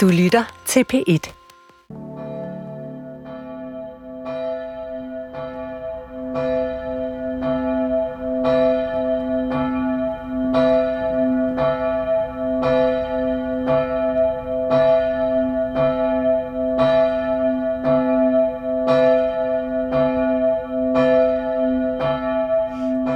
[0.00, 1.32] Du lytter til P1.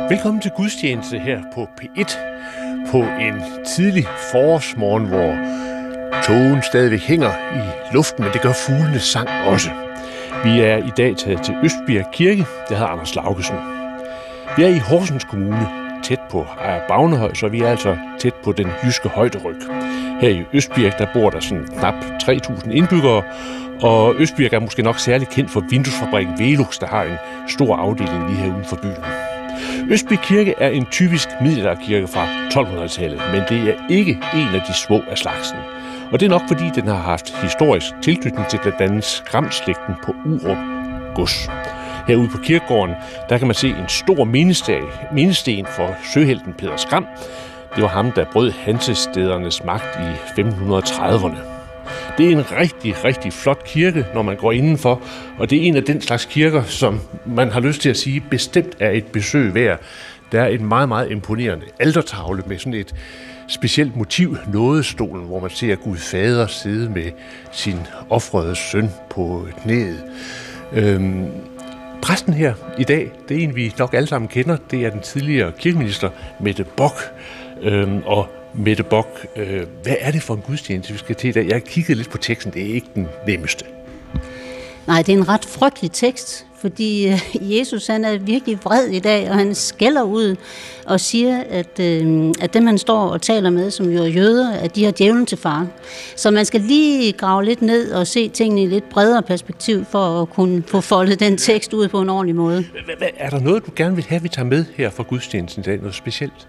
[0.08, 2.18] Velkommen til gudstjeneste her på P1
[2.90, 5.64] på en tidlig forårsmorgen, hvor
[6.27, 9.71] togen stadigvæk hænger i luften, men det gør fuglenes sang også.
[10.44, 13.57] Vi er i dag taget til Østbjerg Kirke, det hedder Anders Laugesen.
[14.57, 15.68] Vi er i Horsens Kommune,
[16.04, 19.57] tæt på Ejer Bagnehøj, så vi er altså tæt på den jyske højderyg.
[20.21, 23.22] Her i Østbjerg, der bor der sådan knap 3.000 indbyggere,
[23.82, 27.17] og Østbjerg er måske nok særligt kendt for vinduesfabrikken Velux, der har en
[27.48, 29.04] stor afdeling lige her uden for byen.
[29.90, 34.75] Østby Kirke er en typisk middelalderkirke fra 1200-tallet, men det er ikke en af de
[34.75, 35.59] små af slagsen.
[36.14, 40.15] Og det er nok fordi, den har haft historisk tilknytning til blandt andet skramslægten på
[40.27, 40.56] Urup
[41.15, 41.48] Gods.
[42.06, 42.95] Herude på kirkegården,
[43.29, 44.25] der kan man se en stor
[45.12, 47.06] mindesten for søhelten Peter Skram.
[47.75, 51.37] Det var ham, der brød Hansestedernes magt i 1530'erne.
[52.19, 55.03] Det er en rigtig, rigtig flot kirke, når man går indenfor,
[55.39, 58.21] og det er en af den slags kirker, som man har lyst til at sige
[58.31, 59.81] bestemt er et besøg værd.
[60.33, 62.95] Der er en meget, meget imponerende altertavle med sådan et
[63.48, 67.11] specielt motiv, nådestolen, hvor man ser Gud fader sidde med
[67.53, 67.78] sin
[68.11, 70.05] offrede søn på knæet.
[70.73, 71.27] Øhm,
[72.03, 74.56] præsten her i dag, det er en, vi nok alle sammen kender.
[74.70, 76.95] Det er den tidligere kirkeminister Mette Bock.
[77.62, 81.33] Øhm, og Mette Bock, øh, hvad er det for en gudstjeneste, vi skal til i
[81.33, 81.47] dag?
[81.47, 83.65] Jeg har kigget lidt på teksten, det er ikke den nemmeste.
[84.87, 88.99] Nej, det er en ret frygtelig tekst, fordi øh, Jesus han er virkelig vred i
[88.99, 90.37] dag, og han skælder ud
[90.87, 94.53] og siger, at, øh, at dem han står og taler med, som jo er jøder,
[94.53, 95.67] at de har djævlen til far.
[96.17, 100.23] Så man skal lige grave lidt ned og se tingene i lidt bredere perspektiv, for
[100.23, 102.65] at kunne få foldet den tekst ud på en ordentlig måde.
[103.17, 105.78] Er der noget, du gerne vil have, vi tager med her fra gudstjenesten i dag?
[105.78, 106.49] Noget specielt?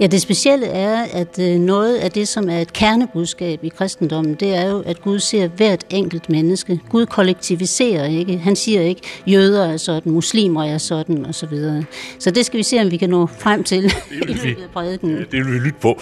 [0.00, 4.34] Ja, det specielle er, at øh, noget af det, som er et kernebudskab i kristendommen,
[4.34, 6.80] det er jo, at Gud ser hvert enkelt menneske.
[6.88, 8.38] Gud kollektiviserer ikke.
[8.38, 11.84] Han siger ikke, jøder er sådan, muslimer er sådan, og så videre.
[12.18, 13.92] Så det skal vi se, om vi kan nå frem til det
[14.28, 15.16] i løbet af prædiken.
[15.16, 16.00] Det vil vi lytte på.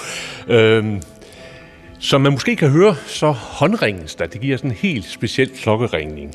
[0.48, 1.02] Øhm,
[1.98, 6.34] som man måske kan høre, så håndringens der, det giver sådan en helt speciel klokkeringning.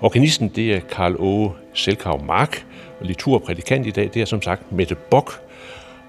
[0.00, 2.64] Organisten, det er Karl Åge Selkav Mark,
[3.00, 5.47] og liturprædikant i dag, det er som sagt Mette Bok.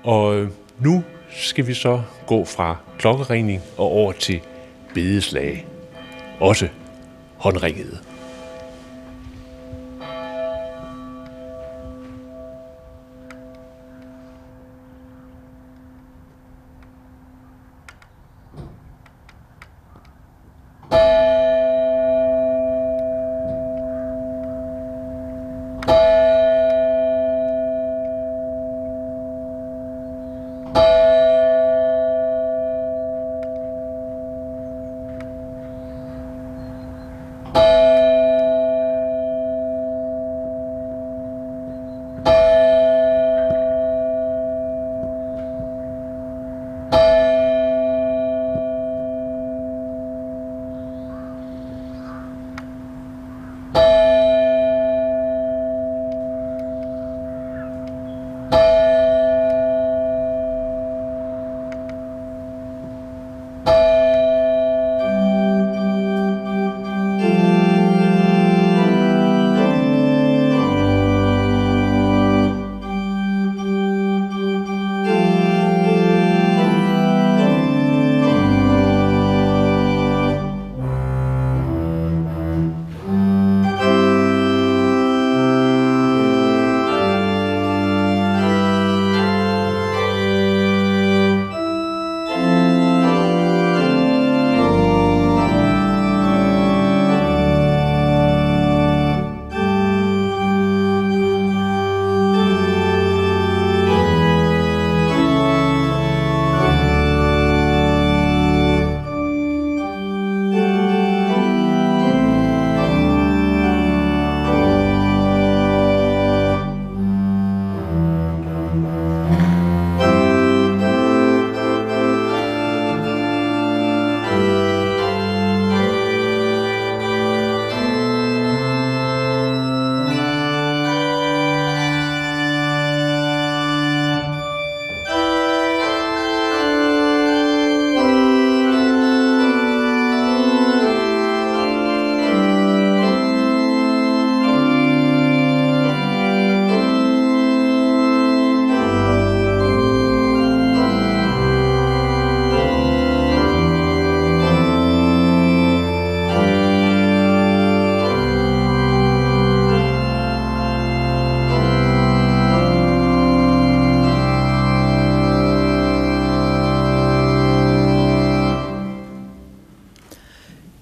[0.09, 0.49] Og øh,
[0.79, 4.41] nu skal vi så gå fra klokkeringning og over til
[4.93, 5.65] bedeslag.
[6.39, 6.67] Også
[7.37, 7.97] håndringede.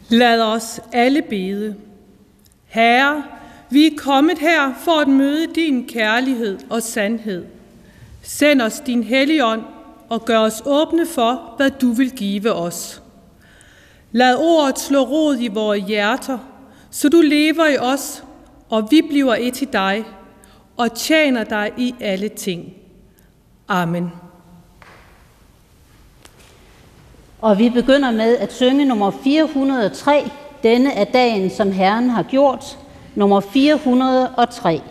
[0.10, 1.76] Lad os alle bede.
[2.66, 3.24] Herre,
[3.70, 7.46] vi er kommet her for at møde din kærlighed og sandhed.
[8.22, 9.62] Send os din helligånd
[10.10, 13.02] og gør os åbne for, hvad du vil give os.
[14.12, 16.38] Lad ordet slå rod i vores hjerter,
[16.92, 18.24] så du lever i os,
[18.70, 20.06] og vi bliver et til dig,
[20.78, 22.74] og tjener dig i alle ting.
[23.68, 24.12] Amen.
[27.42, 30.32] Og vi begynder med at synge nummer 403,
[30.64, 32.78] denne er dagen, som Herren har gjort,
[33.16, 34.82] nummer 403.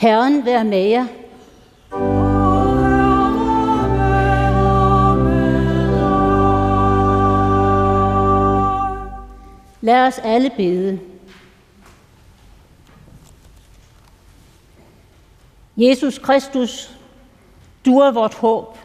[0.00, 1.06] Herren være med jer.
[9.80, 11.00] Lad os alle bede.
[15.76, 16.96] Jesus Kristus,
[17.86, 18.78] du er vort håb.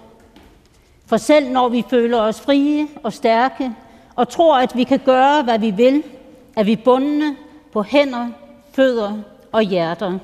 [1.05, 3.71] For selv når vi føler os frie og stærke,
[4.15, 6.03] og tror, at vi kan gøre, hvad vi vil,
[6.55, 7.35] er vi bundne
[7.73, 8.27] på hænder,
[8.73, 9.17] fødder
[9.51, 10.19] og hjerter.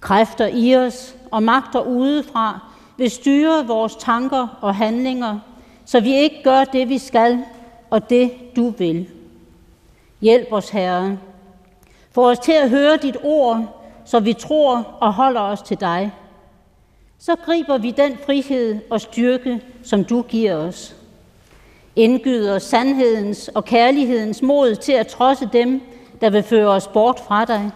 [0.00, 2.60] Kræfter i os og magter udefra
[2.96, 5.38] vil styre vores tanker og handlinger,
[5.84, 7.44] så vi ikke gør det, vi skal,
[7.90, 9.08] og det, du vil.
[10.20, 11.18] Hjælp os, Herre.
[12.10, 16.12] Få os til at høre dit ord, så vi tror og holder os til dig.
[17.18, 20.96] Så griber vi den frihed og styrke, som du giver os.
[21.96, 25.82] Indgyder sandhedens og kærlighedens mod til at trodse dem,
[26.20, 27.70] der vil føre os bort fra dig.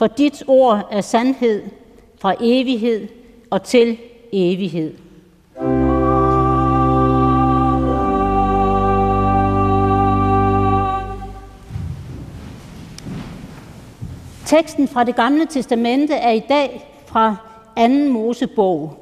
[0.00, 1.62] For dit ord er sandhed
[2.20, 3.08] fra evighed
[3.50, 3.98] og til
[4.32, 4.94] evighed.
[14.46, 17.36] Teksten fra det gamle testamente er i dag fra
[17.78, 17.88] 2.
[17.88, 18.96] Mosebog,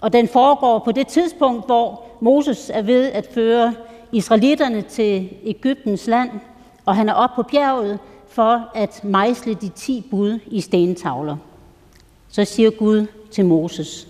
[0.00, 3.74] og den foregår på det tidspunkt, hvor Moses er ved at føre
[4.12, 6.30] israelitterne til Ægyptens land,
[6.86, 7.98] og han er oppe på bjerget
[8.30, 11.36] for at mejsle de ti bud i stentavler.
[12.28, 14.08] Så siger Gud til Moses,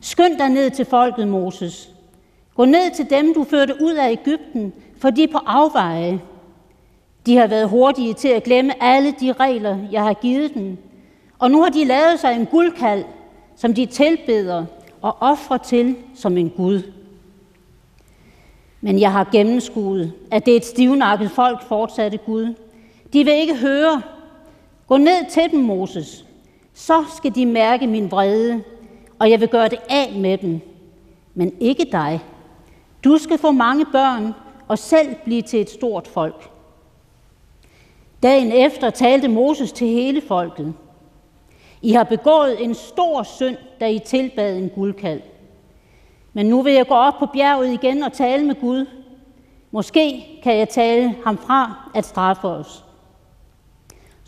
[0.00, 1.90] Skynd dig ned til folket, Moses.
[2.54, 6.20] Gå ned til dem, du førte ud af Ægypten, for de er på afveje.
[7.26, 10.78] De har været hurtige til at glemme alle de regler, jeg har givet dem.
[11.38, 13.04] Og nu har de lavet sig en guldkald,
[13.56, 14.64] som de tilbeder
[15.02, 16.82] og offrer til som en Gud.
[18.80, 22.54] Men jeg har gennemskuet, at det er et stivnakket folk, fortsatte Gud.
[23.12, 24.02] De vil ikke høre.
[24.86, 26.24] Gå ned til dem, Moses.
[26.74, 28.62] Så skal de mærke min vrede,
[29.18, 30.60] og jeg vil gøre det af med dem.
[31.34, 32.20] Men ikke dig.
[33.04, 34.34] Du skal få mange børn
[34.68, 36.50] og selv blive til et stort folk.
[38.22, 40.74] Dagen efter talte Moses til hele folket.
[41.82, 45.20] I har begået en stor synd, da I tilbad en guldkald.
[46.32, 48.86] Men nu vil jeg gå op på bjerget igen og tale med Gud.
[49.70, 52.84] Måske kan jeg tale ham fra at straffe os.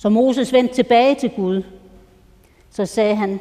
[0.02, 1.62] Så Moses vendte tilbage til Gud.
[2.70, 3.40] Så sagde han,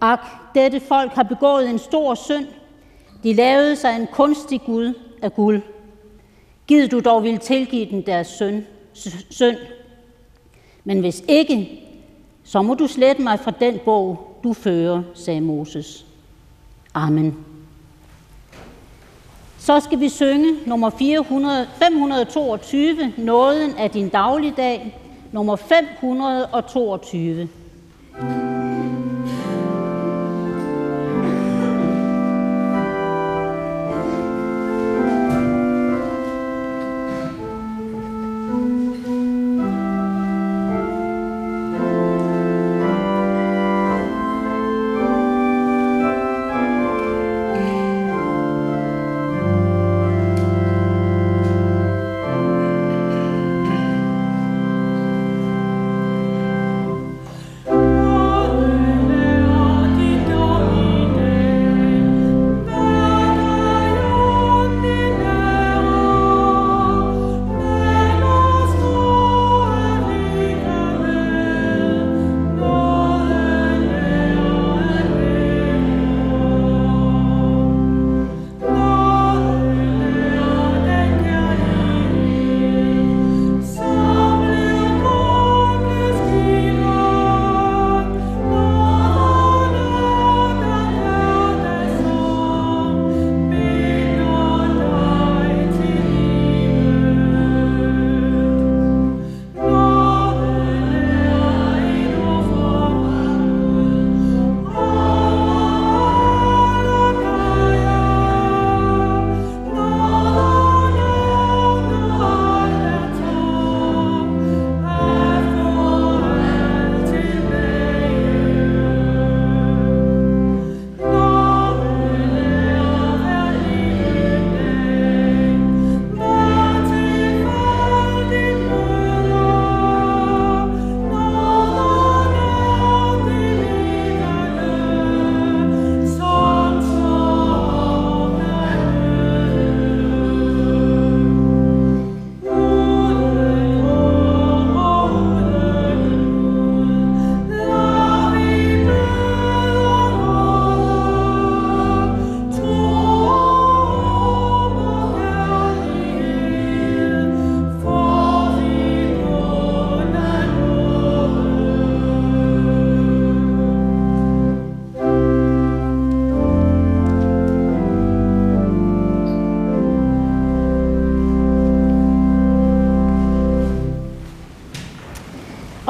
[0.00, 0.18] Ak,
[0.54, 2.46] dette folk har begået en stor synd.
[3.22, 5.62] De lavede sig en kunstig Gud af guld.
[6.66, 8.62] Gid du dog vil tilgive den deres synd.
[9.30, 9.56] synd.
[10.84, 11.80] Men hvis ikke,
[12.44, 16.06] så må du slette mig fra den bog, du fører, sagde Moses.
[16.94, 17.36] Amen.
[19.58, 24.98] Så skal vi synge nummer 400, 522, Nåden af din dagligdag,
[25.32, 27.48] nummer 522.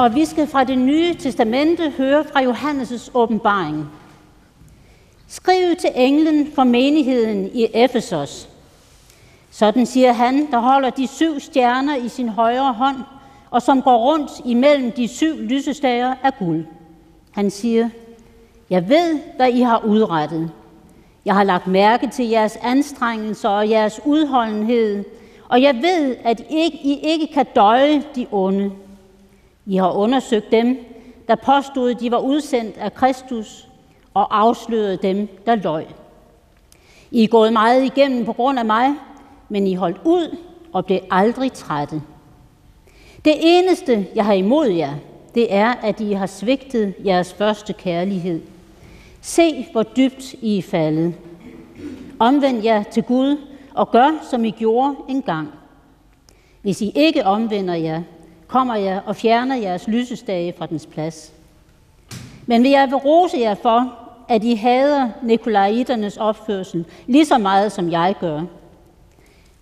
[0.03, 3.85] Og vi skal fra det nye testamente høre fra Johannes' åbenbaring.
[5.27, 8.49] Skriv til englen for menigheden i Efesos.
[9.51, 12.95] Sådan siger han, der holder de syv stjerner i sin højre hånd,
[13.51, 16.65] og som går rundt imellem de syv lysestager af guld.
[17.31, 17.89] Han siger,
[18.69, 20.51] jeg ved, hvad I har udrettet.
[21.25, 25.03] Jeg har lagt mærke til jeres anstrengelser og jeres udholdenhed,
[25.49, 28.71] og jeg ved, at I ikke, I ikke kan døje de onde.
[29.65, 30.77] I har undersøgt dem,
[31.27, 33.67] der påstod, de var udsendt af Kristus,
[34.13, 35.85] og afslørede dem, der løj.
[37.11, 38.93] I er gået meget igennem på grund af mig,
[39.49, 40.37] men I holdt ud
[40.73, 42.01] og blev aldrig trætte.
[43.25, 44.93] Det eneste, jeg har imod jer,
[45.35, 48.41] det er, at I har svigtet jeres første kærlighed.
[49.21, 51.13] Se, hvor dybt I er faldet.
[52.19, 53.37] Omvend jer til Gud
[53.73, 55.49] og gør, som I gjorde engang.
[56.61, 58.01] Hvis I ikke omvender jer,
[58.53, 61.33] kommer jeg og fjerner jeres lysestage fra dens plads.
[62.45, 63.93] Men jeg vil rose jer for,
[64.29, 68.41] at I hader Nikolaiternes opførsel lige så meget, som jeg gør.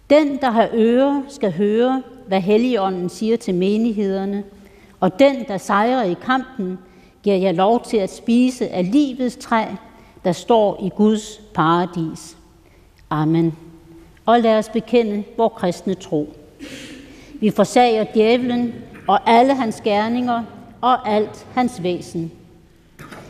[0.10, 4.44] Den, der har øre, skal høre, hvad Helligånden siger til menighederne,
[5.00, 6.80] og den, der sejrer i kampen,
[7.24, 9.66] giver jeg lov til at spise af livets træ,
[10.24, 12.38] der står i Guds paradis.
[13.10, 13.58] Amen.
[14.26, 16.34] Og lad os bekende vores kristne tro.
[17.42, 18.74] Vi forsager djævlen
[19.08, 20.44] og alle hans gerninger
[20.82, 22.32] og alt hans væsen.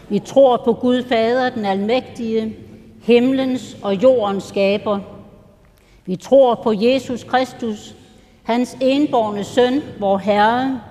[0.10, 2.56] Vi tror på Gud Fader, den almægtige,
[3.02, 5.00] himlens og jordens skaber.
[6.06, 7.95] Vi tror på Jesus Kristus,
[8.43, 10.82] hans enborne søn, vor Herre,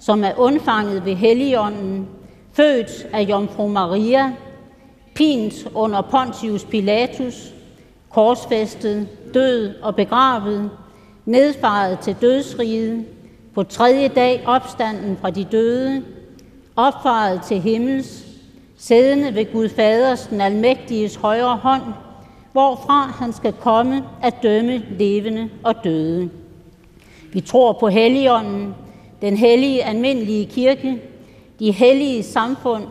[0.00, 2.08] som er undfanget ved Helligånden,
[2.52, 4.32] født af Jomfru Maria,
[5.14, 7.54] pint under Pontius Pilatus,
[8.10, 10.70] korsfæstet, død og begravet,
[11.24, 13.04] nedfaret til dødsriget,
[13.54, 16.02] på tredje dag opstanden fra de døde,
[16.76, 18.24] opfaret til himmels,
[18.76, 21.82] siddende ved Gud Faders, den almægtiges højre hånd,
[22.52, 26.30] hvorfra han skal komme at dømme levende og døde.
[27.32, 28.74] Vi tror på Helligånden,
[29.20, 31.02] den hellige almindelige kirke,
[31.58, 32.84] de hellige samfund,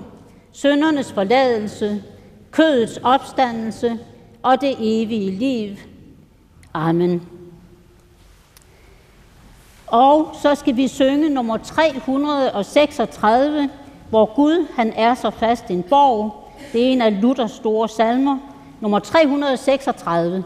[0.52, 2.04] søndernes forladelse,
[2.52, 4.00] kødets opstandelse
[4.44, 5.76] og det evige liv.
[6.74, 7.33] Amen.
[9.94, 13.70] Og så skal vi synge nummer 336,
[14.10, 16.50] hvor Gud han er så fast en borg.
[16.72, 18.38] Det er en af Luthers store salmer,
[18.80, 20.44] nummer 336.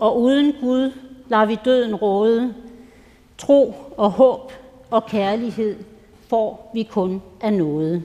[0.00, 0.92] og uden Gud
[1.28, 2.54] lader vi døden råde.
[3.38, 4.52] Tro og håb
[4.90, 5.76] og kærlighed
[6.28, 8.02] får vi kun af noget.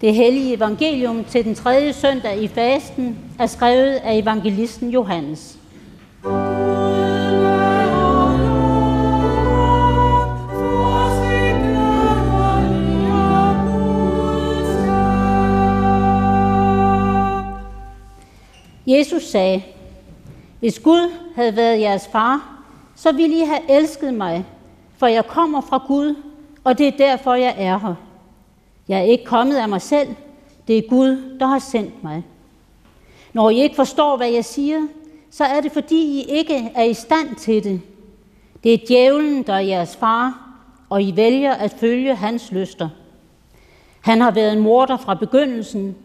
[0.00, 5.58] Det hellige evangelium til den tredje søndag i fasten er skrevet af evangelisten Johannes.
[18.86, 19.62] Jesus sagde,
[20.60, 22.62] hvis Gud havde været jeres far,
[22.96, 24.44] så ville I have elsket mig,
[24.96, 26.14] for jeg kommer fra Gud,
[26.64, 27.94] og det er derfor, jeg er her.
[28.88, 30.08] Jeg er ikke kommet af mig selv,
[30.68, 32.24] det er Gud, der har sendt mig.
[33.32, 34.86] Når I ikke forstår, hvad jeg siger,
[35.30, 37.80] så er det, fordi I ikke er i stand til det.
[38.64, 40.48] Det er djævlen, der er jeres far,
[40.88, 42.88] og I vælger at følge hans lyster.
[44.00, 45.96] Han har været en morder fra begyndelsen,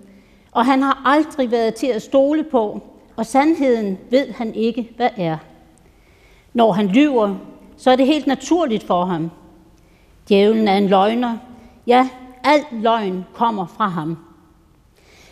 [0.51, 2.81] og han har aldrig været til at stole på,
[3.15, 5.37] og sandheden ved han ikke, hvad er.
[6.53, 7.35] Når han lyver,
[7.77, 9.31] så er det helt naturligt for ham.
[10.29, 11.37] Djævlen er en løgner.
[11.87, 12.09] Ja,
[12.43, 14.17] al løgn kommer fra ham.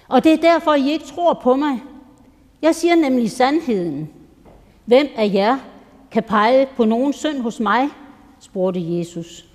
[0.08, 1.82] Og det er derfor, I ikke tror på mig.
[2.62, 4.10] Jeg siger nemlig sandheden.
[4.86, 5.58] Hvem af jer
[6.12, 7.90] kan pege på nogen synd hos mig?
[8.40, 9.46] spurgte Jesus.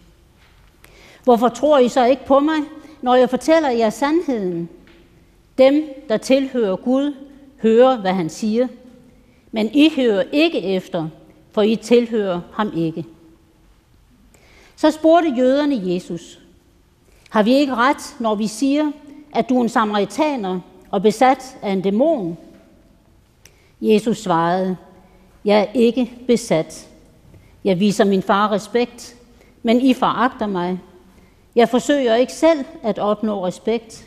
[1.24, 2.58] Hvorfor tror I så ikke på mig,
[3.02, 4.68] når jeg fortæller jer sandheden?
[5.58, 7.14] Dem, der tilhører Gud,
[7.62, 8.68] hører, hvad han siger.
[9.52, 11.08] Men I hører ikke efter,
[11.50, 13.04] for I tilhører ham ikke.
[14.76, 16.38] Så spurgte jøderne Jesus,
[17.30, 18.92] har vi ikke ret, når vi siger,
[19.34, 22.36] at du er en samaritaner og besat af en dæmon?
[23.80, 24.76] Jesus svarede,
[25.44, 26.88] jeg er ikke besat.
[27.64, 29.16] Jeg viser min far respekt,
[29.62, 30.80] men I foragter mig.
[31.54, 34.06] Jeg forsøger ikke selv at opnå respekt.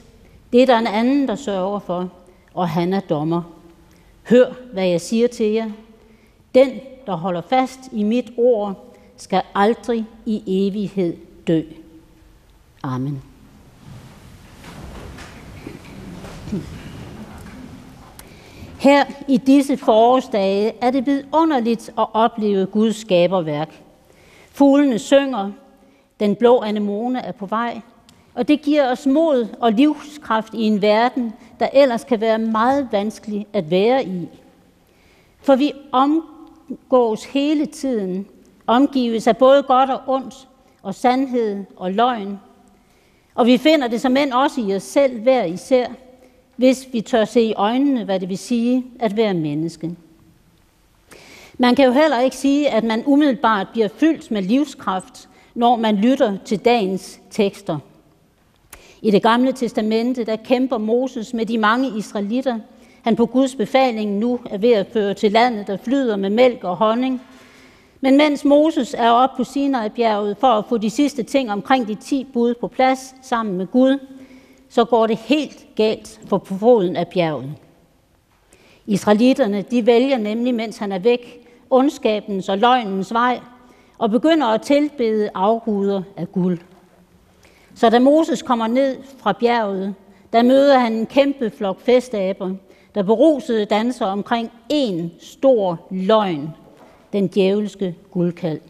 [0.54, 2.10] Det er der en anden, der sørger for,
[2.54, 3.42] og han er dommer.
[4.30, 5.70] Hør, hvad jeg siger til jer.
[6.56, 6.70] Den,
[7.06, 11.62] der holder fast i mit ord, skal aldrig i evighed dø.
[12.84, 13.22] Amen.
[18.80, 23.82] Her i disse forårsdage er det vidunderligt at opleve Guds skaberværk.
[24.52, 25.52] Fuglene synger,
[26.20, 27.82] den blå anemone er på vej,
[28.34, 32.88] og det giver os mod og livskraft i en verden, der ellers kan være meget
[32.92, 34.28] vanskelig at være i.
[35.42, 38.28] For vi omgås hele tiden,
[38.68, 40.48] omgives af både godt og ondt,
[40.84, 42.40] og sandhed og løgn.
[43.36, 45.88] Og vi finder det som end også i os selv hver især,
[46.56, 49.96] hvis vi tør se i øjnene, hvad det vil sige at være menneske.
[51.58, 55.96] Man kan jo heller ikke sige, at man umiddelbart bliver fyldt med livskraft, når man
[55.96, 57.78] lytter til dagens tekster.
[59.02, 62.60] I det gamle testamente, der kæmper Moses med de mange israelitter,
[63.02, 66.64] han på Guds befaling nu er ved at føre til landet, der flyder med mælk
[66.64, 67.22] og honning.
[68.02, 71.96] Men mens Moses er oppe på Sinai-bjerget for at få de sidste ting omkring de
[71.96, 74.00] ti bud på plads sammen med Gud,
[74.70, 77.54] så går det helt galt for på foden af bjerget.
[78.86, 83.40] Israelitterne de vælger nemlig, mens han er væk, ondskabens og løgnens vej,
[83.98, 86.60] og begynder at tilbede afguder af guld.
[87.80, 89.96] Så da Moses kommer ned fra bjerget,
[90.34, 92.56] der møder han en kæmpe flok festaber,
[92.96, 96.50] der berusede danser omkring en stor løgn,
[97.14, 98.62] den djævelske guldkald.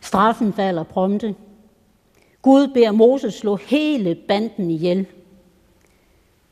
[0.00, 1.34] Straffen falder prompte.
[2.42, 5.06] Gud beder Moses slå hele banden ihjel.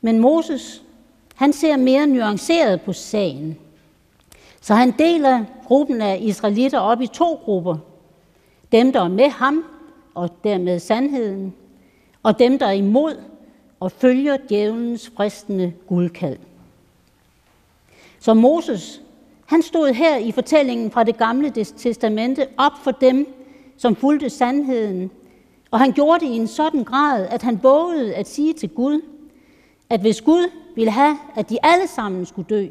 [0.01, 0.83] Men Moses,
[1.35, 3.57] han ser mere nuanceret på sagen.
[4.61, 7.77] Så han deler gruppen af israelitter op i to grupper.
[8.71, 9.63] Dem, der er med ham,
[10.19, 11.53] og dermed sandheden,
[12.23, 13.21] og dem, der er imod
[13.79, 16.37] og følger djævelens fristende guldkald.
[18.19, 19.01] Så Moses,
[19.45, 23.27] han stod her i fortællingen fra det gamle testamente op for dem,
[23.77, 25.11] som fulgte sandheden,
[25.71, 29.01] og han gjorde det i en sådan grad, at han vågede at sige til Gud,
[29.89, 32.67] at hvis Gud ville have, at de alle sammen skulle dø,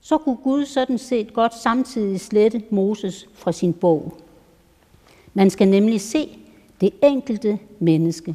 [0.00, 4.12] så kunne Gud sådan set godt samtidig slette Moses fra sin bog.
[5.34, 6.38] Man skal nemlig se
[6.80, 8.34] det enkelte menneske.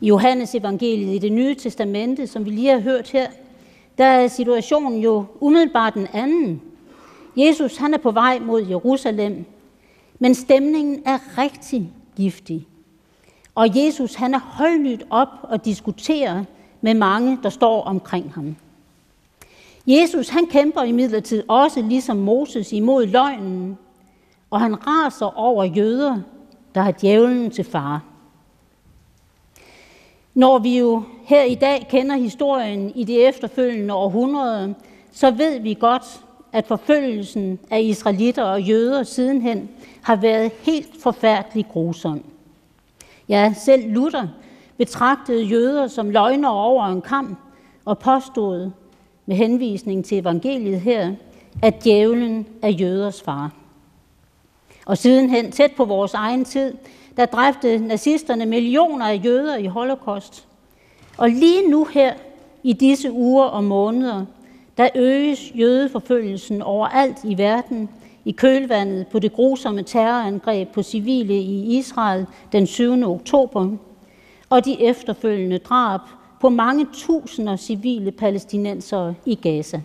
[0.00, 3.26] I Johannes evangeliet i det nye testamente, som vi lige har hørt her,
[3.98, 6.62] der er situationen jo umiddelbart den anden.
[7.36, 9.44] Jesus han er på vej mod Jerusalem,
[10.18, 12.66] men stemningen er rigtig giftig.
[13.54, 16.44] Og Jesus han er højlydt op og diskuterer
[16.80, 18.56] med mange, der står omkring ham.
[19.86, 23.78] Jesus han kæmper imidlertid også ligesom Moses imod løgnen,
[24.50, 26.20] og han raser over jøder,
[26.74, 28.02] der har djævlen til far.
[30.34, 34.74] Når vi jo her i dag kender historien i de efterfølgende århundrede,
[35.12, 36.20] så ved vi godt,
[36.52, 39.70] at forfølgelsen af israelitter og jøder sidenhen
[40.02, 42.24] har været helt forfærdelig grusom.
[43.28, 44.28] Ja, selv Luther
[44.76, 47.38] betragtede jøder som løgner over en kamp
[47.84, 48.70] og påstod
[49.26, 51.14] med henvisning til evangeliet her,
[51.62, 53.61] at djævlen er jøders far.
[54.86, 56.74] Og sidenhen, tæt på vores egen tid,
[57.16, 60.46] der dræbte nazisterne millioner af jøder i holocaust.
[61.18, 62.14] Og lige nu her,
[62.62, 64.24] i disse uger og måneder,
[64.76, 67.88] der øges jødeforfølgelsen overalt i verden
[68.24, 73.10] i kølvandet på det grusomme terrorangreb på civile i Israel den 7.
[73.10, 73.68] oktober
[74.50, 76.00] og de efterfølgende drab
[76.40, 79.80] på mange tusinder civile palæstinensere i Gaza.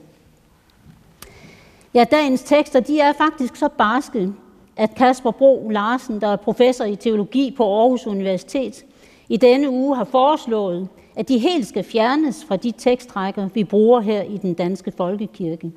[1.94, 4.34] Ja, dagens tekster de er faktisk så barske,
[4.78, 8.86] at Kasper Bro Larsen, der er professor i teologi på Aarhus Universitet,
[9.30, 14.00] i denne uge har foreslået, at de helt skal fjernes fra de tekstrækker, vi bruger
[14.00, 15.72] her i den danske folkekirke.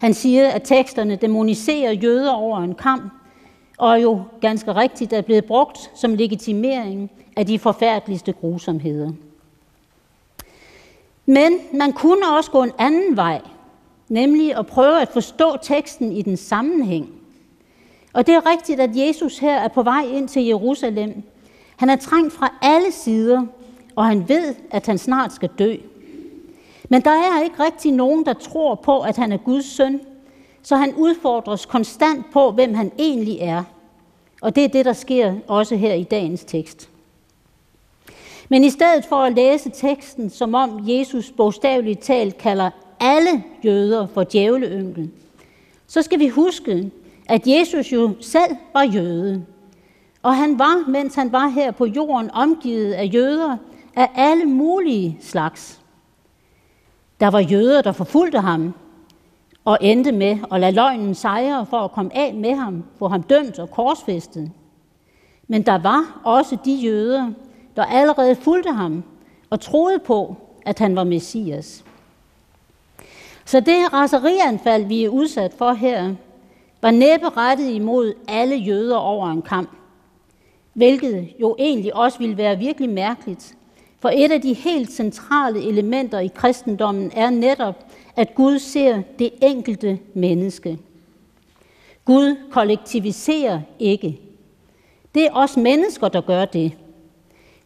[0.00, 3.12] Han siger, at teksterne demoniserer jøder over en kamp,
[3.78, 9.10] og jo ganske rigtigt er blevet brugt som legitimering af de forfærdeligste grusomheder.
[11.26, 13.40] Men man kunne også gå en anden vej,
[14.08, 17.21] nemlig at prøve at forstå teksten i den sammenhæng.
[18.12, 21.22] Og det er rigtigt, at Jesus her er på vej ind til Jerusalem.
[21.76, 23.46] Han er trængt fra alle sider,
[23.96, 25.76] og han ved, at han snart skal dø.
[26.88, 30.00] Men der er ikke rigtig nogen, der tror på, at han er Guds søn,
[30.62, 33.64] så han udfordres konstant på, hvem han egentlig er.
[34.40, 36.88] Og det er det, der sker også her i dagens tekst.
[38.48, 42.70] Men i stedet for at læse teksten, som om Jesus bogstaveligt talt kalder
[43.00, 45.12] alle jøder for djævleynglen,
[45.86, 46.90] så skal vi huske,
[47.32, 49.46] at Jesus jo selv var jøde.
[50.22, 53.56] Og han var, mens han var her på jorden, omgivet af jøder
[53.96, 55.80] af alle mulige slags.
[57.20, 58.74] Der var jøder, der forfulgte ham
[59.64, 63.22] og endte med at lade løgnen sejre for at komme af med ham, få ham
[63.22, 64.50] dømt og korsfæstet.
[65.48, 67.30] Men der var også de jøder,
[67.76, 69.04] der allerede fulgte ham
[69.50, 71.84] og troede på, at han var Messias.
[73.44, 76.14] Så det raserianfald, vi er udsat for her,
[76.82, 79.70] var næppe rettet imod alle jøder over en kamp.
[80.72, 83.54] Hvilket jo egentlig også ville være virkelig mærkeligt,
[84.00, 89.30] for et af de helt centrale elementer i kristendommen er netop, at Gud ser det
[89.42, 90.78] enkelte menneske.
[92.04, 94.20] Gud kollektiviserer ikke.
[95.14, 96.72] Det er os mennesker, der gør det.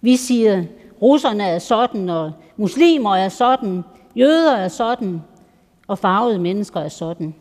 [0.00, 0.64] Vi siger,
[1.02, 3.82] russerne er sådan, og muslimer er sådan,
[4.16, 5.22] jøder er sådan,
[5.86, 7.34] og farvede mennesker er sådan.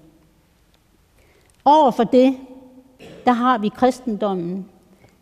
[1.65, 2.37] Over for det,
[3.25, 4.65] der har vi kristendommen,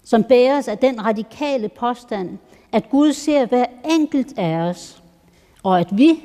[0.03, 2.37] som bæres af den radikale påstand,
[2.71, 5.03] at Gud ser hver enkelt af os,
[5.63, 6.21] og at vi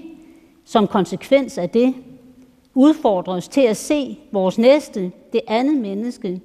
[0.64, 1.94] som konsekvens af det
[2.74, 6.40] udfordres til at se vores næste, det andet menneske,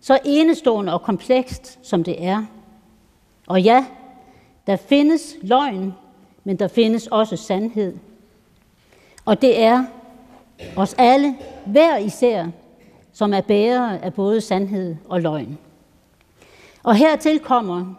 [0.00, 2.44] så enestående og komplekst som det er.
[3.46, 3.86] Og ja,
[4.66, 5.94] der findes løgn,
[6.44, 7.96] men der findes også sandhed.
[9.24, 9.84] Og det er
[10.76, 11.36] os alle,
[11.66, 12.46] hver især,
[13.18, 15.58] som er bærere af både sandhed og løgn.
[16.82, 17.94] Og hertil kommer,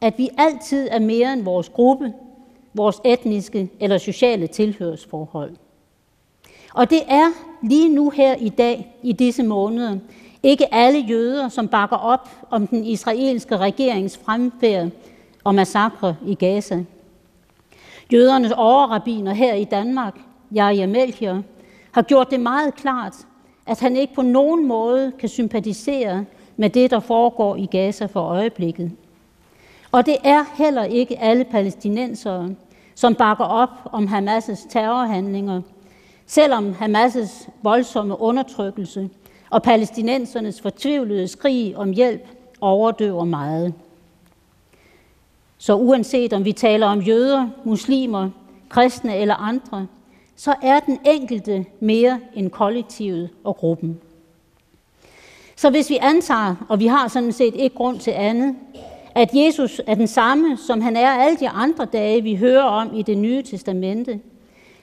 [0.00, 2.12] at vi altid er mere end vores gruppe,
[2.74, 5.56] vores etniske eller sociale tilhørsforhold.
[6.74, 7.30] Og det er
[7.62, 9.98] lige nu her i dag, i disse måneder,
[10.42, 14.88] ikke alle jøder, som bakker op om den israelske regerings fremfærd
[15.44, 16.84] og massakre i Gaza.
[18.12, 20.20] Jødernes overrabiner her i Danmark,
[20.54, 21.42] Jaja Melchior,
[21.92, 23.14] har gjort det meget klart,
[23.70, 26.24] at han ikke på nogen måde kan sympatisere
[26.56, 28.92] med det, der foregår i Gaza for øjeblikket.
[29.92, 32.50] Og det er heller ikke alle palæstinensere,
[32.94, 35.62] som bakker op om Hamas' terrorhandlinger,
[36.26, 39.10] selvom Hamas' voldsomme undertrykkelse
[39.50, 42.26] og palæstinensernes fortvivlede skrig om hjælp
[42.60, 43.74] overdøver meget.
[45.58, 48.30] Så uanset om vi taler om jøder, muslimer,
[48.68, 49.86] kristne eller andre,
[50.40, 54.00] så er den enkelte mere end kollektivet og gruppen.
[55.56, 58.56] Så hvis vi antager, og vi har sådan set ikke grund til andet,
[59.14, 62.96] at Jesus er den samme, som han er alle de andre dage, vi hører om
[62.96, 64.20] i det nye testamente,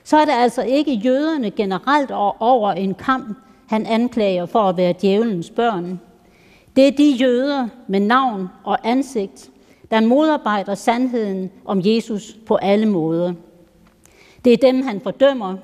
[0.04, 4.94] så er det altså ikke jøderne generelt over en kamp, han anklager for at være
[5.02, 6.00] djævelens børn.
[6.76, 9.50] Det er de jøder med navn og ansigt,
[9.92, 13.34] der modarbejder sandheden om Jesus på alle måder.
[14.46, 15.56] Det er dem, han fordømmer,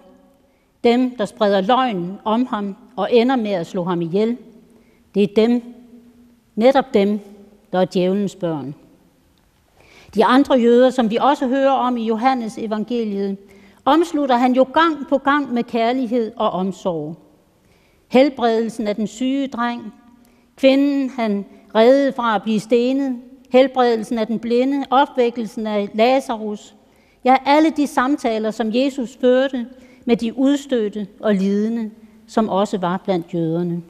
[0.83, 4.37] dem, der spreder løgn om ham og ender med at slå ham ihjel.
[5.15, 5.61] Det er dem,
[6.55, 7.19] netop dem,
[7.71, 8.75] der er djævelens børn.
[10.15, 13.37] De andre jøder, som vi også hører om i Johannes evangeliet,
[13.85, 17.15] omslutter han jo gang på gang med kærlighed og omsorg.
[18.07, 19.93] Helbredelsen af den syge dreng,
[20.55, 23.17] kvinden han reddede fra at blive stenet,
[23.49, 26.75] helbredelsen af den blinde, opvækkelsen af Lazarus.
[27.25, 29.67] Ja, alle de samtaler, som Jesus førte
[30.05, 31.91] med de udstødte og lidende,
[32.27, 33.81] som også var blandt jøderne.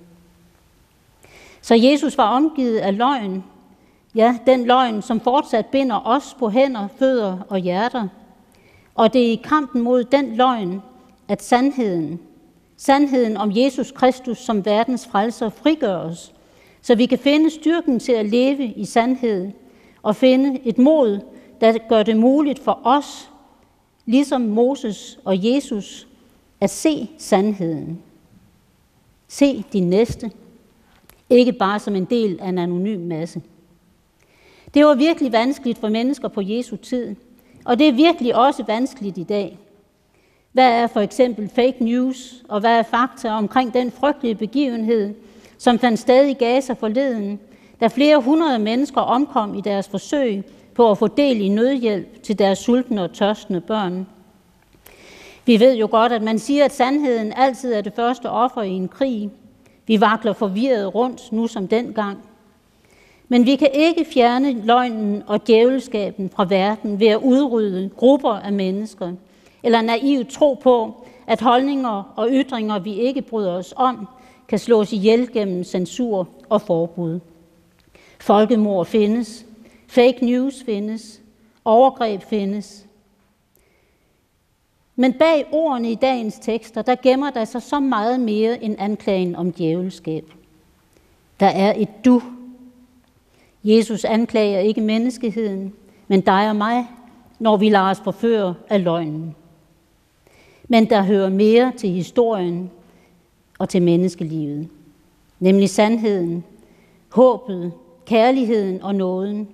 [1.62, 3.44] Så Jesus var omgivet af løgn.
[4.16, 8.08] Ja, den løgn, som fortsat binder os på hænder, fødder og hjerter.
[8.96, 10.82] Og det er i kampen mod den løgn,
[11.28, 12.20] at sandheden,
[12.78, 16.34] sandheden om Jesus Kristus som verdens frelser, frigør os,
[16.82, 19.52] så vi kan finde styrken til at leve i sandhed
[20.04, 21.20] og finde et mod,
[21.64, 23.32] der gør det muligt for os,
[24.06, 26.08] ligesom Moses og Jesus,
[26.62, 28.02] at se sandheden.
[29.28, 30.32] Se din næste,
[31.30, 33.42] ikke bare som en del af en anonym masse.
[34.74, 37.16] Det var virkelig vanskeligt for mennesker på Jesu tid,
[37.66, 39.60] og det er virkelig også vanskeligt i dag.
[40.52, 45.16] Hvad er for eksempel fake news, og hvad er fakta omkring den frygtelige begivenhed,
[45.58, 47.40] som fandt sted i Gaza forleden,
[47.80, 50.44] da flere hundrede mennesker omkom i deres forsøg
[50.76, 54.08] på at få del i nødhjælp til deres sultne og tørstende børn.
[55.46, 58.70] Vi ved jo godt, at man siger, at sandheden altid er det første offer i
[58.70, 59.32] en krig.
[59.88, 62.18] Vi vakler forvirret rundt nu som dengang.
[63.28, 68.54] Men vi kan ikke fjerne løgnen og djævelskaben fra verden ved at udrydde grupper af
[68.54, 69.12] mennesker,
[69.64, 74.08] eller naivt tro på, at holdninger og ytringer, vi ikke bryder os om,
[74.48, 77.20] kan slås ihjel gennem censur og forbud.
[78.20, 79.46] Folkemord findes,
[79.94, 81.22] fake news findes,
[81.66, 82.86] overgreb findes.
[84.96, 89.36] Men bag ordene i dagens tekster, der gemmer der sig så meget mere end anklagen
[89.36, 90.26] om djævelskab.
[91.40, 92.22] Der er et du.
[93.64, 95.74] Jesus anklager ikke menneskeheden,
[96.08, 96.88] men dig og mig,
[97.40, 99.36] når vi lader os forføre af løgnen.
[100.68, 102.72] Men der hører mere til historien
[103.60, 104.70] og til menneskelivet,
[105.40, 106.44] nemlig sandheden,
[107.10, 107.72] håbet,
[108.06, 109.48] kærligheden og nåden.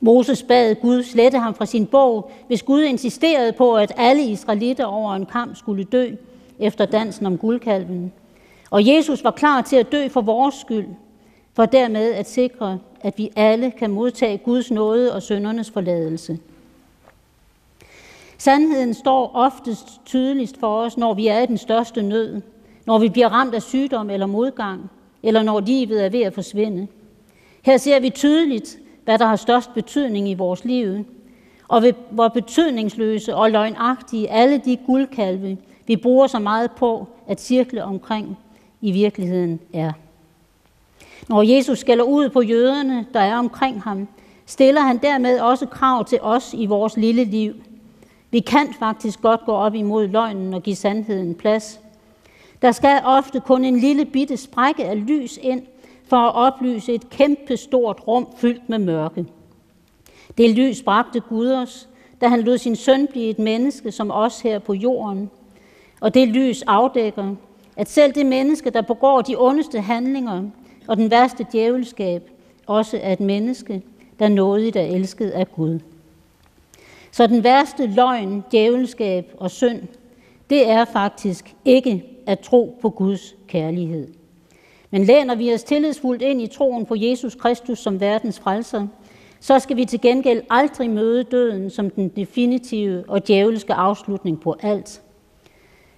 [0.00, 4.84] Moses bad Gud slette ham fra sin bog, hvis Gud insisterede på, at alle israelitter
[4.84, 6.10] over en kamp skulle dø
[6.58, 8.12] efter dansen om guldkalven.
[8.70, 10.86] Og Jesus var klar til at dø for vores skyld,
[11.54, 16.38] for dermed at sikre, at vi alle kan modtage Guds nåde og søndernes forladelse.
[18.38, 22.42] Sandheden står oftest tydeligst for os, når vi er i den største nød,
[22.86, 24.90] når vi bliver ramt af sygdom eller modgang,
[25.22, 26.86] eller når livet er ved at forsvinde.
[27.62, 31.04] Her ser vi tydeligt, hvad der har størst betydning i vores liv,
[31.68, 37.84] og hvor betydningsløse og løgnagtige alle de guldkalve, vi bruger så meget på at cirkle
[37.84, 38.38] omkring,
[38.80, 39.92] i virkeligheden er.
[41.28, 44.08] Når Jesus skælder ud på jøderne, der er omkring ham,
[44.46, 47.54] stiller han dermed også krav til os i vores lille liv.
[48.30, 51.80] Vi kan faktisk godt gå op imod løgnen og give sandheden plads.
[52.62, 55.62] Der skal ofte kun en lille bitte sprække af lys ind,
[56.06, 59.26] for at oplyse et kæmpe stort rum fyldt med mørke.
[60.38, 61.88] Det lys bragte Gud os,
[62.20, 65.30] da han lod sin søn blive et menneske som os her på jorden.
[66.00, 67.34] Og det lys afdækker,
[67.76, 70.42] at selv det menneske, der begår de ondeste handlinger
[70.88, 72.30] og den værste djævelskab,
[72.66, 73.82] også er et menneske,
[74.18, 75.78] der nådigt er elsket af Gud.
[77.12, 79.82] Så den værste løgn, djævelskab og synd,
[80.50, 84.08] det er faktisk ikke at tro på Guds kærlighed.
[84.90, 88.86] Men læner vi os tillidsfuldt ind i troen på Jesus Kristus som verdens frelser,
[89.40, 94.56] så skal vi til gengæld aldrig møde døden som den definitive og djævelske afslutning på
[94.60, 95.02] alt.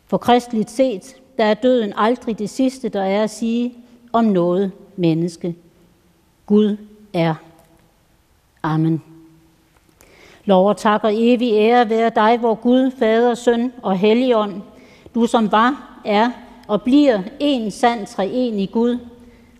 [0.06, 3.74] For kristligt set, der er døden aldrig det sidste, der er at sige
[4.12, 5.56] om noget menneske.
[6.46, 6.76] Gud
[7.12, 7.34] er.
[8.62, 9.02] Amen.
[10.44, 14.62] Lov og tak og evig ære være dig, vor Gud, Fader, Søn og Helligånd,
[15.14, 16.30] du som var, er
[16.68, 18.98] og bliver en sand treenig Gud,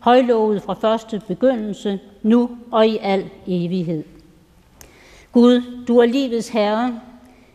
[0.01, 4.05] højlovet fra første begyndelse, nu og i al evighed.
[5.33, 7.01] Gud, du er livets herre.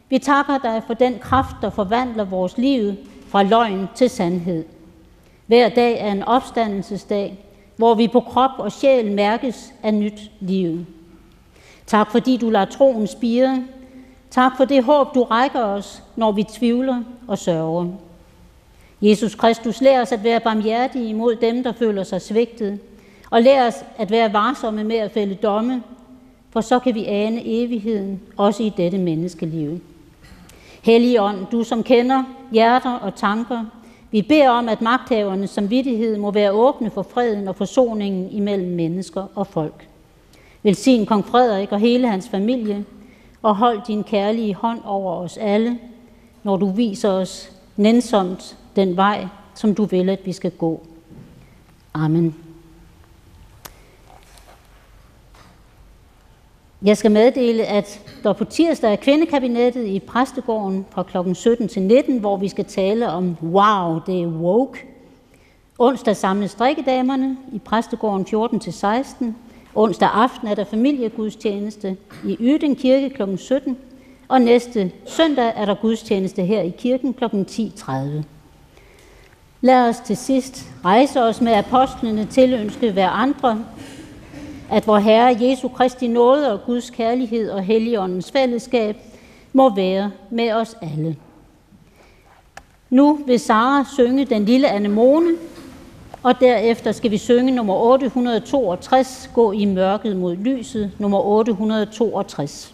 [0.09, 2.93] Vi takker dig for den kraft, der forvandler vores liv
[3.27, 4.65] fra løgn til sandhed.
[5.47, 7.39] Hver dag er en opstandelsesdag,
[7.77, 10.85] hvor vi på krop og sjæl mærkes af nyt liv.
[11.85, 13.63] Tak fordi du lader troen spire.
[14.29, 17.87] Tak for det håb, du rækker os, når vi tvivler og sørger.
[19.03, 22.79] Jesus Kristus, lær os at være barmhjertige imod dem, der føler sig svigtet,
[23.29, 25.83] og lær os at være varsomme med at fælde domme,
[26.49, 29.79] for så kan vi ane evigheden, også i dette menneskeliv.
[30.83, 33.65] Hellige ånd, du som kender hjerter og tanker,
[34.11, 39.25] vi beder om, at magthavernes samvittighed må være åbne for freden og forsoningen imellem mennesker
[39.35, 39.87] og folk.
[40.63, 42.85] Velsign kong Frederik og hele hans familie,
[43.41, 45.79] og hold din kærlige hånd over os alle,
[46.43, 50.81] når du viser os nænsomt den vej, som du vil, at vi skal gå.
[51.93, 52.35] Amen.
[56.85, 61.33] Jeg skal meddele, at der på tirsdag er kvindekabinettet i Præstegården fra kl.
[61.33, 64.85] 17 til 19, hvor vi skal tale om wow, det er woke.
[65.79, 69.35] Onsdag samles strikkedamerne i Præstegården 14 til 16.
[69.75, 73.37] Onsdag aften er der familiegudstjeneste i Yden Kirke kl.
[73.37, 73.77] 17.
[74.27, 77.23] Og næste søndag er der gudstjeneste her i kirken kl.
[77.23, 78.32] 10.30.
[79.65, 83.65] Lad os til sidst rejse os med apostlene til ønske hver andre,
[84.71, 88.97] at vor Herre Jesu Kristi nåde og Guds kærlighed og Helligåndens fællesskab
[89.53, 91.15] må være med os alle.
[92.89, 95.29] Nu vil Sara synge den lille anemone,
[96.23, 102.72] og derefter skal vi synge nummer 862, Gå i mørket mod lyset, nummer 862.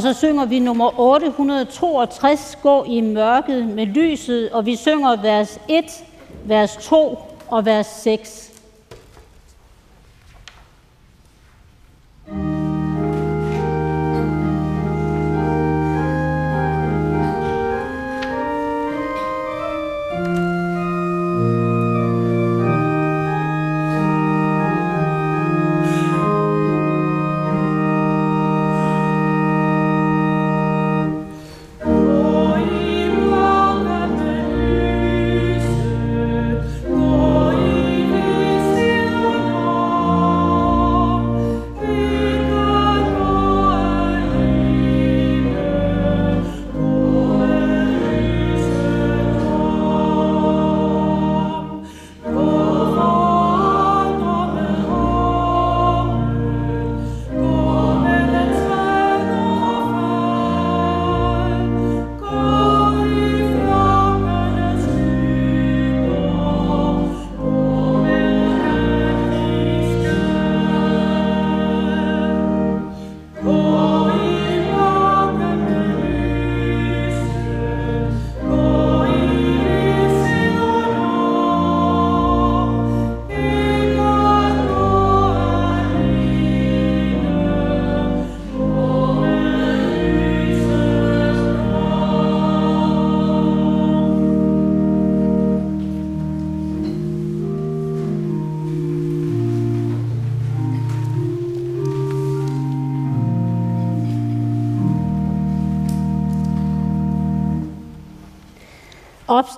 [0.00, 5.60] Og så synger vi nummer 862, Gå i mørket med lyset, og vi synger vers
[5.68, 5.84] 1,
[6.44, 8.49] vers 2 og vers 6.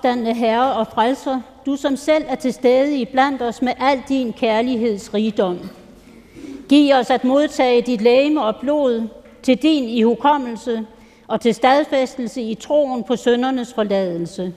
[0.03, 4.01] Opstandende Herre og Frelser, du som selv er til stede i blandt os med al
[4.09, 5.59] din kærlighedsrigdom.
[6.69, 9.07] Giv os at modtage dit læme og blod
[9.43, 10.85] til din ihukommelse
[11.27, 14.53] og til stadfæstelse i troen på søndernes forladelse.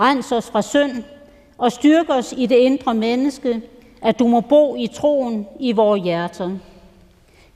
[0.00, 1.02] Rens os fra synd
[1.58, 3.62] og styrk os i det indre menneske,
[4.02, 6.50] at du må bo i troen i vores hjerter.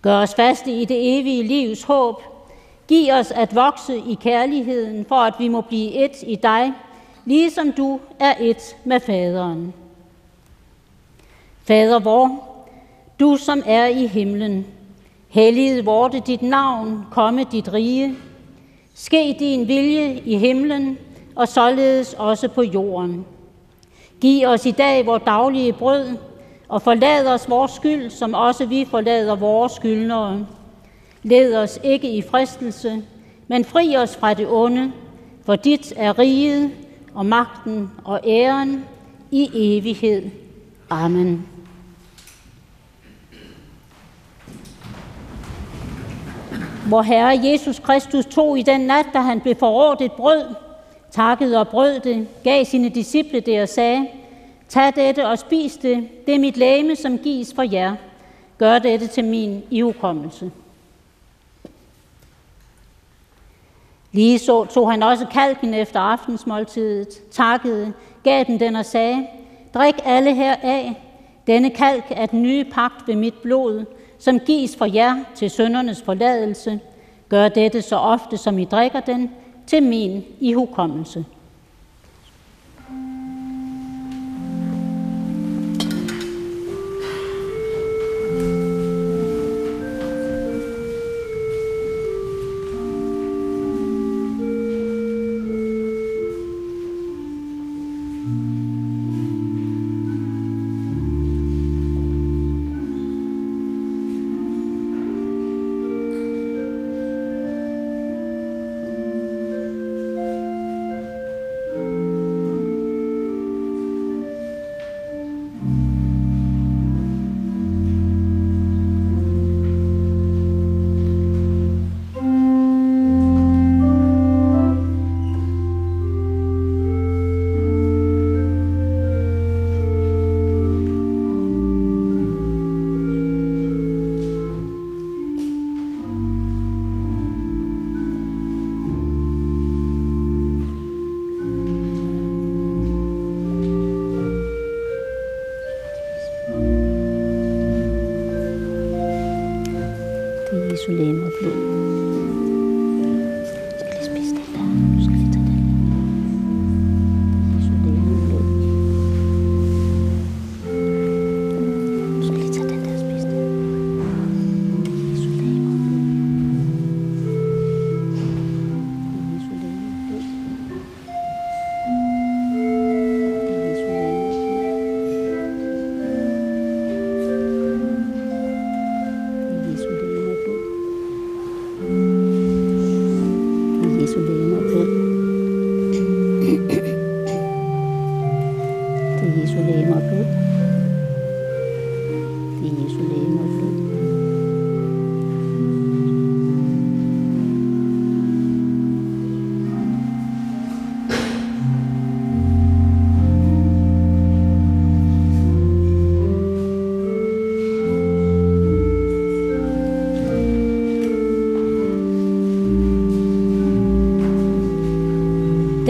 [0.02, 2.22] Gør os faste i det evige livs håb.
[2.88, 6.72] Giv os at vokse i kærligheden, for at vi må blive et i dig,
[7.24, 9.74] ligesom du er et med faderen.
[11.64, 12.46] Fader vor,
[13.20, 14.66] du som er i himlen,
[15.28, 18.16] helliget vorte dit navn, komme dit rige.
[18.94, 20.98] Ske din vilje i himlen,
[21.36, 23.26] og således også på jorden.
[24.20, 26.16] Giv os i dag vores daglige brød,
[26.68, 30.46] og forlad os vores skyld, som også vi forlader vores skyldnere.
[31.22, 33.02] Led os ikke i fristelse,
[33.48, 34.92] men fri os fra det onde,
[35.44, 36.70] for dit er riget
[37.14, 38.84] og magten og æren
[39.30, 40.30] i evighed.
[40.90, 41.46] Amen.
[46.88, 50.54] Hvor Herre Jesus Kristus tog i den nat, da han blev forrådt et brød,
[51.10, 54.06] takkede og brød det, gav sine disciple det og sagde,
[54.70, 57.96] Tag dette og spis det, det er mit læme, som gives for jer.
[58.58, 60.50] Gør dette til min ihukommelse.
[64.12, 67.92] Lige så tog han også kalken efter aftensmåltidet, takkede,
[68.24, 69.26] gav den den og sagde,
[69.74, 71.06] Drik alle her af.
[71.46, 73.84] Denne kalk er den nye pagt ved mit blod,
[74.18, 76.80] som gives for jer til søndernes forladelse.
[77.28, 79.30] Gør dette så ofte, som I drikker den,
[79.66, 81.24] til min ihukommelse.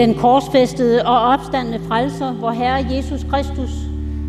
[0.01, 3.69] Den korsfæstede og opstandende frelser, hvor Herre Jesus Kristus,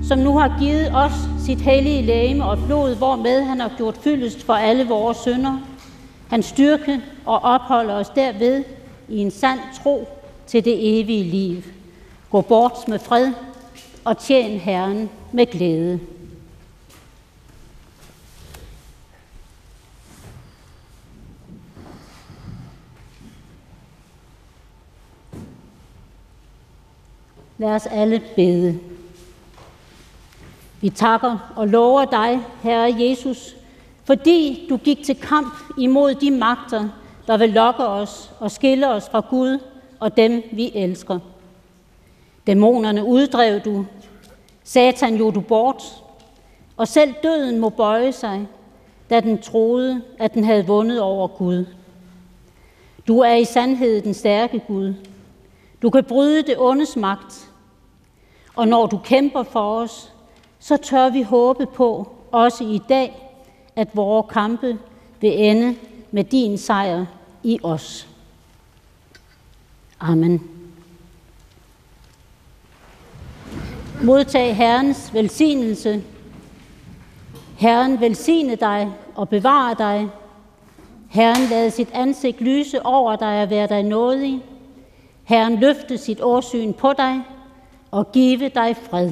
[0.08, 1.12] som nu har givet os
[1.46, 5.58] sit hellige lægeme og blod, hvormed han har gjort fyldest for alle vores synder,
[6.30, 8.64] han styrke og opholder os derved
[9.08, 10.08] i en sand tro
[10.46, 11.62] til det evige liv.
[12.30, 13.32] Gå bort med fred
[14.04, 16.00] og tjen Herren med glæde.
[27.62, 28.78] Lad os alle bede.
[30.80, 33.56] Vi takker og lover dig, Herre Jesus,
[34.04, 36.88] fordi du gik til kamp imod de magter,
[37.26, 39.58] der vil lokke os og skille os fra Gud
[40.00, 41.18] og dem, vi elsker.
[42.46, 43.86] Dæmonerne uddrev du,
[44.64, 45.82] Satan jo du bort,
[46.76, 48.46] og selv døden må bøje sig,
[49.10, 51.64] da den troede, at den havde vundet over Gud.
[53.08, 54.94] Du er i sandhed den stærke Gud,
[55.82, 57.51] Du kan bryde det ondes magt.
[58.56, 60.12] Og når du kæmper for os,
[60.58, 63.28] så tør vi håbe på, også i dag,
[63.76, 64.78] at vores kampe
[65.20, 65.76] vil ende
[66.10, 67.06] med din sejr
[67.42, 68.08] i os.
[70.00, 70.42] Amen.
[74.02, 76.02] Modtag Herrens velsignelse.
[77.56, 80.08] Herren velsigne dig og bevare dig.
[81.08, 84.42] Herren lade sit ansigt lyse over dig og være dig nådig.
[85.24, 87.22] Herren løfte sit årsyn på dig
[87.92, 89.10] og give dig fred.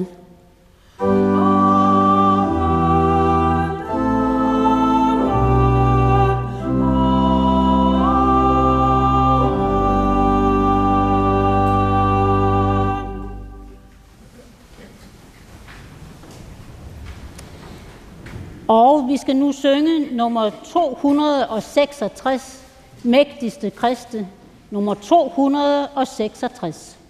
[18.67, 22.65] Og vi skal nu synge nummer 266,
[23.03, 24.27] Mægtigste Kriste,
[24.69, 27.00] nummer 266.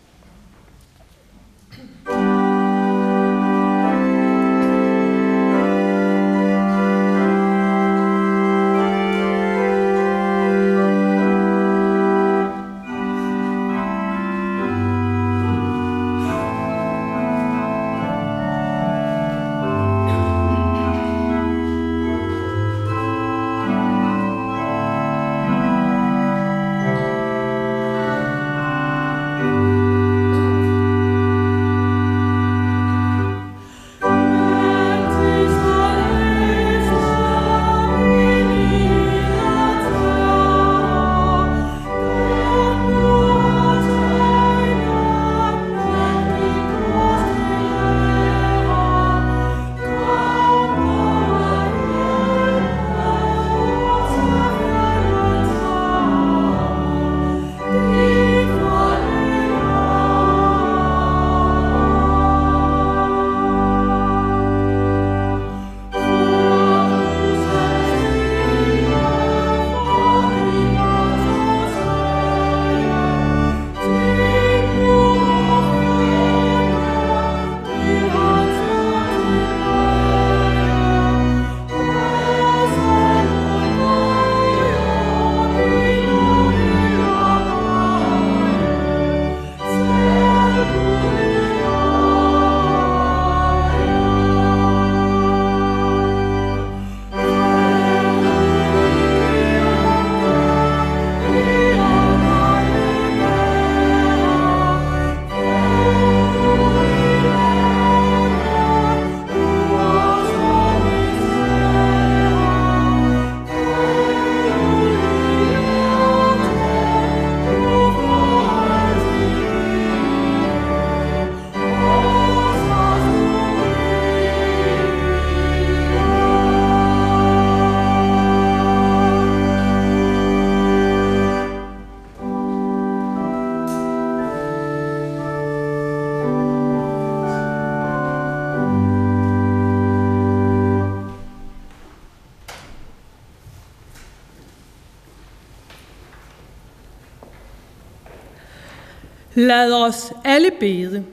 [149.36, 151.06] Lad os alle bede.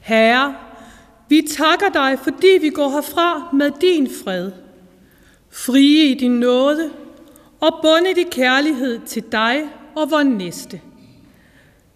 [0.00, 0.54] Herre,
[1.28, 4.52] vi takker dig, fordi vi går herfra med din fred.
[5.50, 6.90] Frie i din nåde
[7.60, 9.62] og bundet i kærlighed til dig
[9.94, 10.80] og vor næste.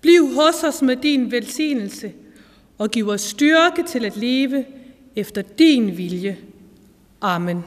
[0.01, 2.13] Bliv hos os med din velsignelse
[2.79, 4.65] og giv os styrke til at leve
[5.17, 6.39] efter din vilje.
[7.21, 7.65] Amen.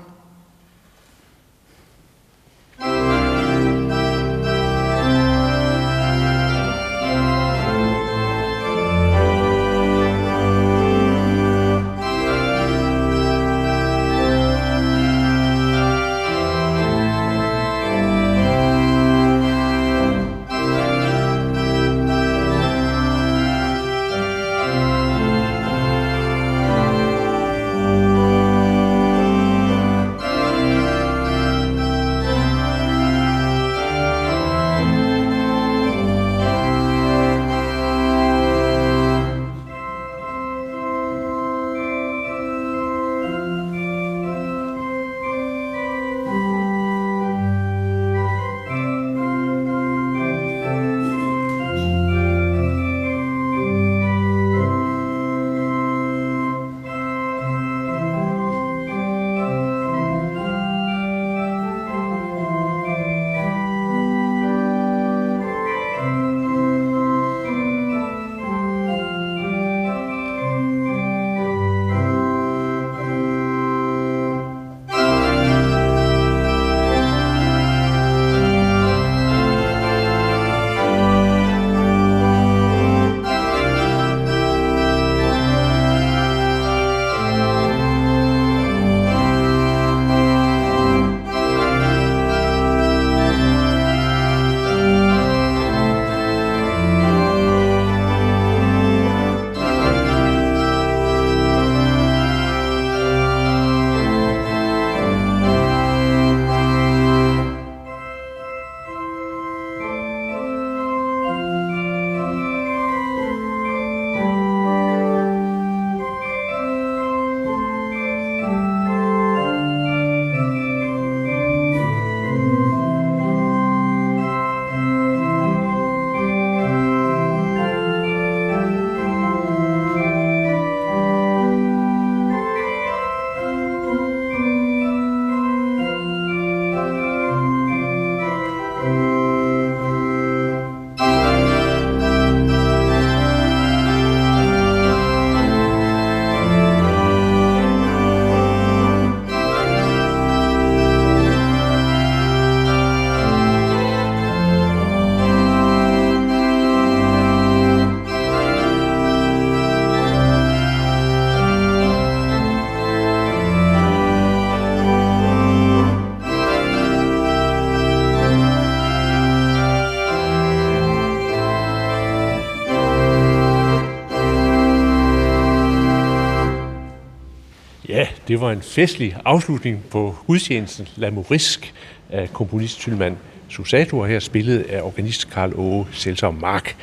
[178.39, 181.73] Det var en festlig afslutning på gudstjenesten La Morisk
[182.09, 183.17] af komponist Tylman
[183.49, 186.75] Susato, her spillet af organist Karl Åge Selsom Mark.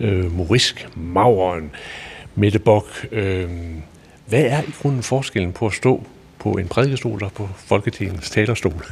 [0.00, 1.70] Øh, Morisk, Mauren,
[2.34, 3.06] Mette Bok.
[3.12, 3.48] Øh,
[4.26, 6.04] hvad er i grunden forskellen på at stå
[6.38, 8.84] på en prædikestol og på Folketingets talerstol?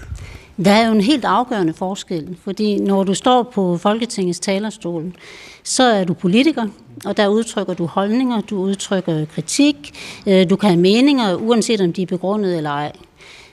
[0.64, 5.12] Der er jo en helt afgørende forskel, fordi når du står på Folketingets talerstol,
[5.62, 6.66] så er du politiker,
[7.04, 9.76] og der udtrykker du holdninger, du udtrykker kritik,
[10.26, 12.92] øh, du kan have meninger, uanset om de er begrundet eller ej.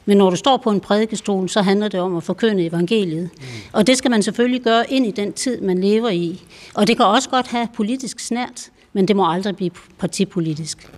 [0.06, 3.30] Men når du står på en prædikestol, så handler det om at forkynde evangeliet.
[3.38, 3.46] Mm.
[3.74, 6.42] Og det skal man selvfølgelig gøre ind i den tid, man lever i.
[6.76, 10.90] Og det kan også godt have politisk snært, men det må aldrig blive partipolitisk.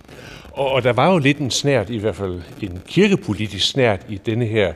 [0.52, 4.20] Og, og der var jo lidt en snært, i hvert fald en kirkepolitisk snært i
[4.26, 4.72] denne her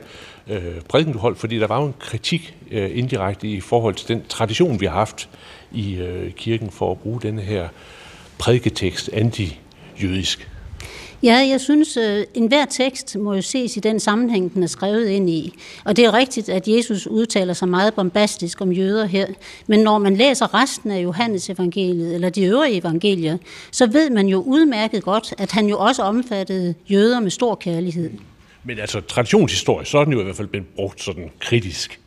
[0.49, 4.07] øh, prædiken, du holdt, fordi der var jo en kritik øh, indirekte i forhold til
[4.07, 5.29] den tradition, vi har haft
[5.71, 7.67] i øh, kirken for at bruge denne her
[8.37, 10.49] prædiketekst anti-jødisk.
[11.23, 14.67] Ja, jeg synes, at øh, enhver tekst må jo ses i den sammenhæng, den er
[14.67, 15.53] skrevet ind i.
[15.85, 19.27] Og det er rigtigt, at Jesus udtaler sig meget bombastisk om jøder her.
[19.67, 23.37] Men når man læser resten af Johannes evangeliet, eller de øvrige evangelier,
[23.71, 28.09] så ved man jo udmærket godt, at han jo også omfattede jøder med stor kærlighed.
[28.67, 31.99] Men altså traditionshistorie, så er den jo i hvert fald blevet brugt sådan kritisk.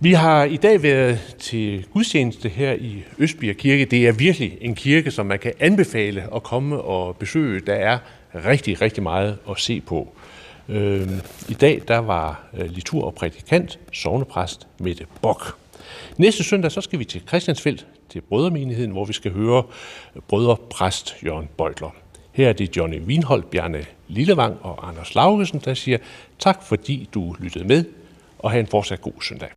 [0.00, 3.84] Vi har i dag været til gudstjeneste her i Østbjerg Kirke.
[3.84, 7.60] Det er virkelig en kirke, som man kan anbefale at komme og besøge.
[7.60, 7.98] Der er
[8.34, 10.14] rigtig, rigtig meget at se på.
[10.68, 11.08] Øh,
[11.48, 15.58] I dag der var øh, litur og prædikant, sovnepræst Mette Bok.
[16.16, 19.62] Næste søndag så skal vi til Christiansfeldt, til Brødremenigheden, hvor vi skal høre
[20.16, 22.03] øh, brødrepræst Jørgen Bøjtler.
[22.34, 25.98] Her er det Johnny Wienhold, Bjarne Lillevang og Anders Laugesen, der siger
[26.38, 27.84] tak, fordi du lyttede med,
[28.38, 29.48] og have en fortsat god søndag.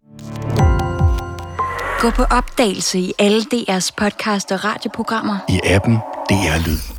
[2.00, 5.38] Gå på opdagelse i alle DR's podcast og radioprogrammer.
[5.50, 5.96] I appen
[6.30, 6.97] DR Lyd.